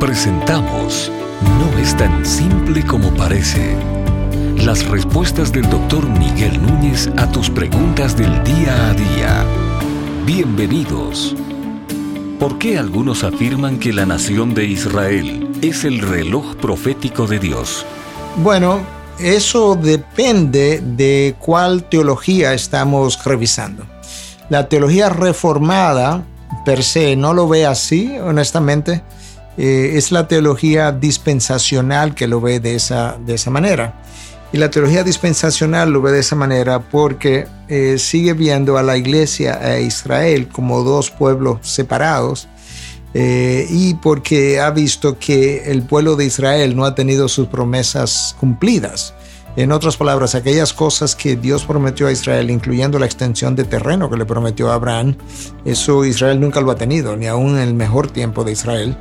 [0.00, 1.10] Presentamos
[1.58, 3.74] No es tan simple como parece.
[4.58, 9.44] Las respuestas del doctor Miguel Núñez a tus preguntas del día a día.
[10.26, 11.34] Bienvenidos.
[12.38, 17.86] ¿Por qué algunos afirman que la nación de Israel es el reloj profético de Dios?
[18.36, 18.80] Bueno,
[19.18, 23.86] eso depende de cuál teología estamos revisando.
[24.50, 26.22] La teología reformada
[26.66, 29.02] per se no lo ve así, honestamente.
[29.58, 34.00] Eh, es la teología dispensacional que lo ve de esa, de esa manera.
[34.52, 38.96] Y la teología dispensacional lo ve de esa manera porque eh, sigue viendo a la
[38.96, 42.48] iglesia, a Israel, como dos pueblos separados.
[43.14, 48.36] Eh, y porque ha visto que el pueblo de Israel no ha tenido sus promesas
[48.38, 49.14] cumplidas.
[49.56, 54.10] En otras palabras, aquellas cosas que Dios prometió a Israel, incluyendo la extensión de terreno
[54.10, 55.16] que le prometió a Abraham,
[55.64, 58.98] eso Israel nunca lo ha tenido, ni aún en el mejor tiempo de Israel.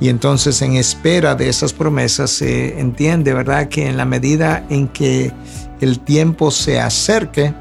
[0.00, 4.88] Y entonces en espera de esas promesas se entiende, ¿verdad?, que en la medida en
[4.88, 5.32] que
[5.82, 7.52] el tiempo se acerque,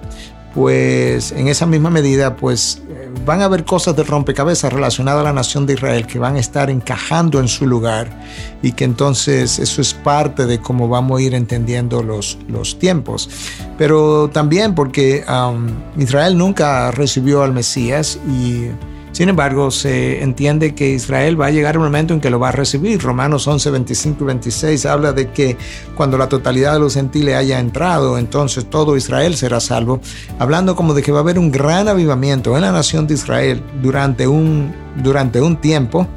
[0.59, 2.81] pues en esa misma medida, pues
[3.25, 6.39] van a haber cosas de rompecabezas relacionadas a la nación de Israel que van a
[6.39, 8.09] estar encajando en su lugar
[8.61, 13.29] y que entonces eso es parte de cómo vamos a ir entendiendo los, los tiempos.
[13.77, 15.23] Pero también porque
[15.97, 18.65] Israel nunca recibió al Mesías y
[19.19, 22.47] sin embargo, se entiende que Israel va a llegar un momento en que lo va
[22.47, 23.01] a recibir.
[23.01, 25.57] Romanos 11, 25 y 26 habla de que
[25.93, 29.99] cuando la totalidad de los gentiles haya entrado, entonces todo Israel será salvo.
[30.39, 33.61] Hablando como de que va a haber un gran avivamiento en la nación de Israel
[33.83, 34.73] durante un,
[35.59, 36.07] tiempo.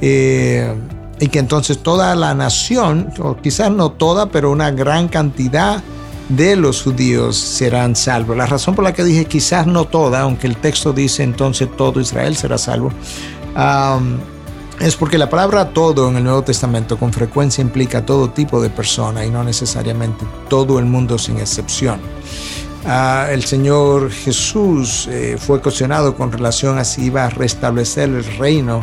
[0.00, 0.74] Eh,
[1.20, 5.84] y que entonces toda la nación, o quizás no toda, pero una gran cantidad
[6.30, 8.36] de los judíos serán salvos.
[8.36, 12.00] La razón por la que dije quizás no toda, aunque el texto dice entonces todo
[12.00, 12.92] Israel será salvo,
[14.80, 18.70] es porque la palabra todo en el Nuevo Testamento con frecuencia implica todo tipo de
[18.70, 22.00] persona y no necesariamente todo el mundo sin excepción.
[22.86, 28.24] Ah, el Señor Jesús eh, fue cuestionado con relación a si iba a restablecer el
[28.38, 28.82] reino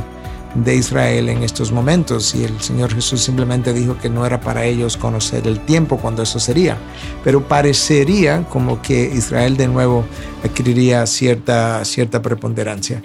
[0.64, 2.34] de Israel en estos momentos.
[2.36, 6.24] Y el Señor Jesús simplemente dijo que no era para ellos conocer el tiempo cuando
[6.24, 6.78] eso sería,
[7.24, 10.06] pero parecería como que Israel de nuevo
[10.44, 13.02] adquiriría cierta, cierta preponderancia.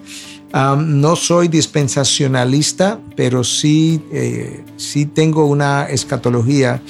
[0.52, 6.82] no soy dispensacionalista, pero sí, eh, sí tengo una escatología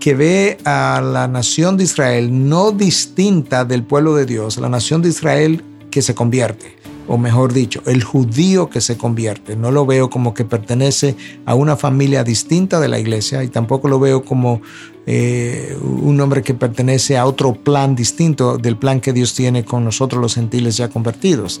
[0.00, 5.00] que ve a la nación de Israel no distinta del pueblo de Dios, la nación
[5.02, 9.56] de Israel que se convierte o mejor dicho, el judío que se convierte.
[9.56, 13.88] No lo veo como que pertenece a una familia distinta de la iglesia y tampoco
[13.88, 14.62] lo veo como
[15.06, 19.84] eh, un hombre que pertenece a otro plan distinto del plan que Dios tiene con
[19.84, 21.60] nosotros los gentiles ya convertidos.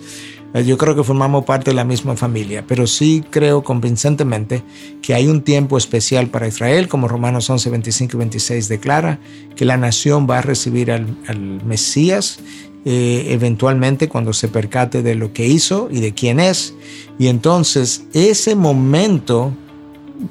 [0.54, 4.62] Eh, yo creo que formamos parte de la misma familia, pero sí creo convincentemente
[5.02, 9.18] que hay un tiempo especial para Israel, como Romanos 11, 25 y 26 declara,
[9.56, 12.38] que la nación va a recibir al, al Mesías
[12.84, 16.74] eh, eventualmente cuando se percate de lo que hizo y de quién es.
[17.18, 19.52] Y entonces ese momento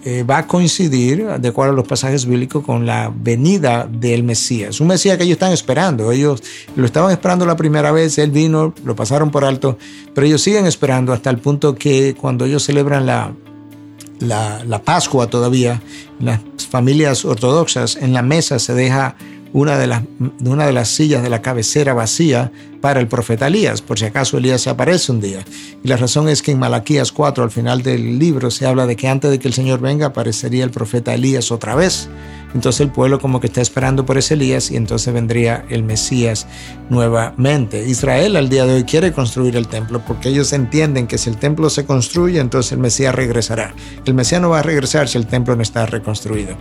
[0.06, 4.80] eh, va a coincidir, de acuerdo a los pasajes bíblicos, con la venida del Mesías.
[4.80, 6.12] Un Mesías que ellos están esperando.
[6.12, 6.42] Ellos
[6.76, 9.78] lo estaban esperando la primera vez, él vino, lo pasaron por alto,
[10.14, 13.34] pero ellos siguen esperando hasta el punto que cuando ellos celebran la,
[14.20, 15.82] la, la Pascua todavía,
[16.20, 16.40] las
[16.70, 19.16] familias ortodoxas, en la mesa se deja
[19.54, 20.04] una de, las,
[20.44, 24.38] una de las sillas de la cabecera vacía para el profeta Elías, por si acaso
[24.38, 25.46] Elías aparece un día.
[25.84, 28.96] Y la razón es que en Malaquías 4, al final del libro, se habla de
[28.96, 32.10] que antes de que el Señor venga aparecería el profeta Elías otra vez.
[32.54, 36.48] Entonces el pueblo como que está esperando por ese Elías y entonces vendría el Mesías
[36.90, 37.88] nuevamente.
[37.88, 41.38] Israel al día de hoy quiere construir el templo porque ellos entienden que si el
[41.38, 43.74] templo se construye, entonces el Mesías regresará.
[44.06, 46.56] El Mesías no va a regresar si el templo no está reconstruido.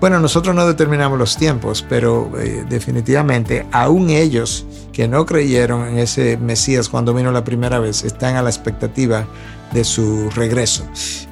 [0.00, 5.98] Bueno, nosotros no determinamos los tiempos, pero eh, definitivamente aún ellos que no creyeron en
[5.98, 9.26] ese Mesías cuando vino la primera vez están a la expectativa
[9.72, 10.84] de su regreso.